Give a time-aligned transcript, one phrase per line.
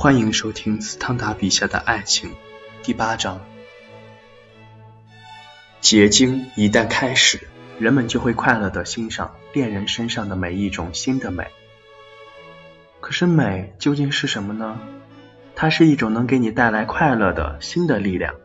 [0.00, 2.30] 欢迎收听斯汤达笔下的爱情
[2.84, 3.44] 第八章。
[5.80, 7.48] 结晶一旦开始，
[7.80, 11.48] 人们就会快乐的欣赏恋人身上的每一种新的美。
[13.00, 14.78] 可是美究竟是什么呢？
[15.56, 18.36] 它是一种能给你带来快乐的新的力量。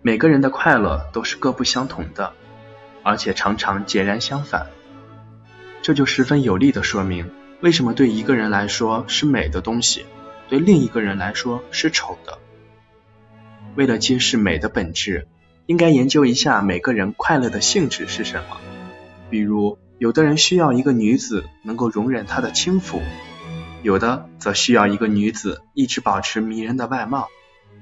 [0.00, 2.32] 每个人的快乐都是各不相同的，
[3.02, 4.68] 而且常常截然相反。
[5.82, 7.30] 这就十分有力的说明，
[7.60, 10.06] 为什么对一个人来说是美的东西。
[10.48, 12.38] 对另一个人来说是丑的。
[13.76, 15.28] 为了揭示美的本质，
[15.66, 18.56] 应该研究一下每个人快乐的性质是什么。
[19.30, 23.02] 比如，有的人需要一个女子能够容忍他的轻浮，
[23.82, 27.28] 有的则需要一个女子一直保持迷人的外貌。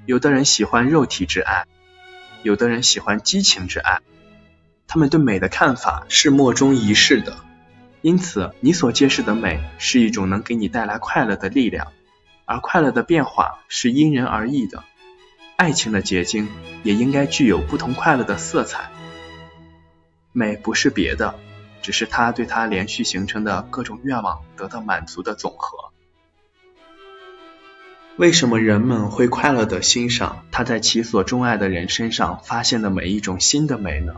[0.05, 1.67] 有的人喜欢肉体之爱，
[2.43, 4.01] 有的人喜欢激情之爱。
[4.89, 7.39] 他们对美的看法是莫衷一是的。
[8.03, 11.89] 因此，你所揭示的美是一种能给你带来快乐的力量。
[12.47, 14.85] 而快乐的变化是因人而异的，
[15.57, 16.49] 爱情的结晶
[16.85, 18.91] 也应该具有不同快乐的色彩。
[20.33, 21.35] 美不是别的，
[21.83, 25.91] 只是他对他连续形成的各种愿望得到满足的总和。
[28.17, 34.15] 为什么人们会快乐地欣赏他在其所钟爱的人身上发现的每一种新的美呢？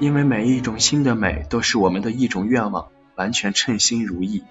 [0.00, 4.42] 因为每一种新的美都是我们的一种愿望，完全称心如意。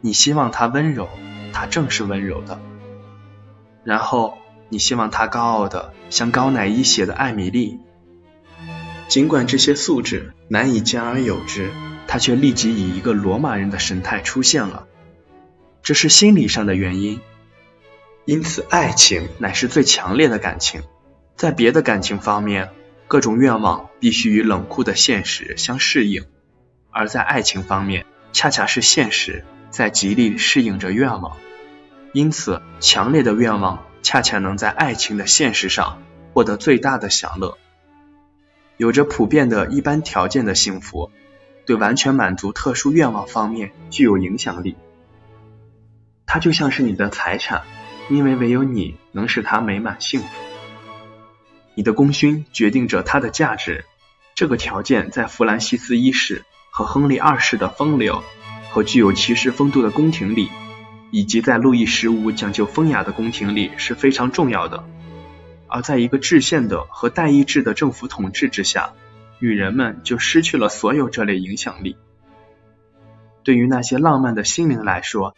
[0.00, 1.08] 你希望他温柔。
[1.52, 2.60] 他正是温柔的，
[3.82, 4.36] 然后
[4.68, 7.80] 你希望他高傲的像高乃伊写的艾米丽，
[9.08, 11.70] 尽管这些素质难以兼而有之，
[12.06, 14.86] 他却立即以一个罗马人的神态出现了，
[15.82, 17.22] 这是心理上的原因。
[18.26, 20.82] 因此，爱情乃是最强烈的感情，
[21.36, 22.68] 在别的感情方面，
[23.08, 26.26] 各种愿望必须与冷酷的现实相适应，
[26.90, 29.42] 而在爱情方面，恰恰是现实
[29.76, 31.36] 在极力适应着愿望。
[32.14, 37.58] 因此，强烈的愿望恰恰能在爱情的现实上获得最大的享乐。
[38.78, 41.10] 有着普遍的一般条件的幸福，
[41.66, 44.76] 对完全满足特殊愿望方面具有影响力。
[46.24, 47.62] 它就像是你的财产，
[48.08, 50.26] 因为唯有你能使它美满幸福。
[51.74, 53.84] 你的功勋决定着它的价值。
[54.34, 58.22] 这个条件在弗兰西斯一世和亨利二世的风流
[58.76, 60.50] 和具有骑士风度的宫廷里。
[61.10, 64.84] 以及在路易十五讲究风雅的宫廷里是非常重要的，
[65.66, 68.92] 而在一个制宪的和代议制的政府统治之下，
[69.38, 71.96] 女人们就失去了所有这类影响力。
[73.44, 75.34] 对于那些浪漫的心灵来说，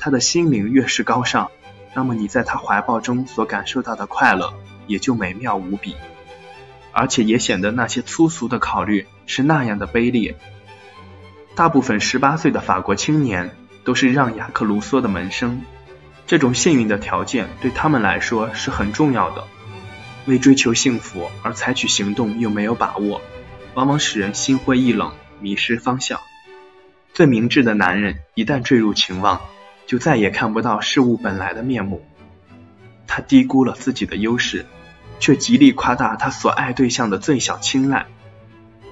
[0.00, 1.50] 她的心灵越是高尚，
[1.94, 4.54] 那么你在她怀抱中所感受到的快乐
[4.88, 5.94] 也就美妙无比，
[6.92, 10.34] 而且也显得那些粗俗的考虑是那样的卑劣。
[11.60, 13.50] 大部分十八岁的法国青年。
[13.84, 15.60] 都是让雅克卢梭的门生，
[16.26, 19.44] 这种幸运的条件对他们来说是很重要的。
[20.24, 23.20] 为追求幸福而采取行动又没有把握，
[23.74, 26.20] 往往使人心灰意冷，迷失方向。
[27.12, 29.40] 最明智的男人一旦坠入情网，
[29.86, 32.02] 就再也看不到事物本来的面目。
[33.06, 34.64] 他低估了自己的优势，
[35.18, 38.06] 却极力夸大他所爱对象的最小青睐。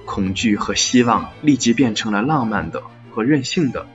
[0.09, 2.81] 恐惧和希望立即变成了浪漫的
[3.11, 3.85] 和任性的。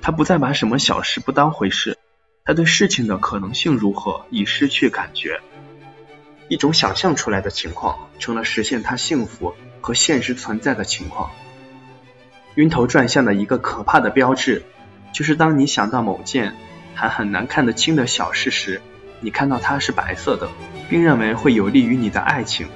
[0.00, 1.98] 他不再把什么小事不当回事，
[2.44, 5.40] 他对事情的可能性如何已失去感觉。
[6.46, 11.32] 一种想象出来的情况成了实现他幸福和现实存在的情况。
[12.54, 14.62] 晕头转向的一个可怕的标志，
[15.12, 16.54] 就是当你想到某件
[16.94, 18.80] 还很难看得清的小事时，
[19.18, 20.48] 你看到它是白色的，
[20.88, 22.68] 并认为会有利于你的爱情。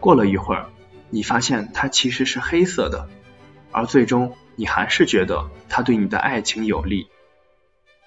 [0.00, 0.66] 过了一会儿，
[1.14, 3.08] 你发现它其实是黑色的，
[3.70, 4.36] 而最终。
[4.56, 7.08] 你还是觉得他对你的爱情有利。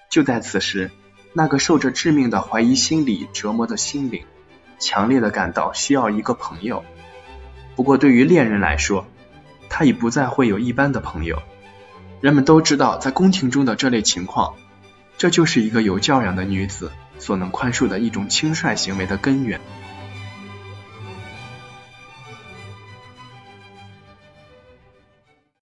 [0.08, 0.90] 就在此时，
[1.34, 4.24] 那个受着致命的怀疑心理折磨的心灵，
[4.78, 6.84] 强烈的感到需要一个朋友。
[7.76, 9.06] 不过，对于恋人来说，
[9.68, 11.42] 他已不再会有一般的朋友。
[12.22, 14.54] 人们都知道，在宫廷中的这类情况，
[15.18, 19.60] 这就是一个有教养的女子所能宽恕的一种轻率行为的根源。